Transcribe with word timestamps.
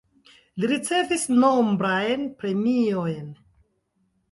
Li 0.61 0.69
ricevis 0.71 1.25
nombrajn 1.43 2.25
premiojn. 2.41 3.31